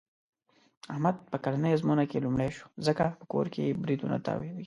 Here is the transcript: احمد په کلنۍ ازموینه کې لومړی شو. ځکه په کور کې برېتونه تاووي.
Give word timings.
احمد 0.93 1.15
په 1.31 1.37
کلنۍ 1.43 1.71
ازموینه 1.73 2.05
کې 2.09 2.23
لومړی 2.25 2.49
شو. 2.57 2.65
ځکه 2.87 3.03
په 3.19 3.23
کور 3.31 3.45
کې 3.53 3.77
برېتونه 3.81 4.15
تاووي. 4.25 4.51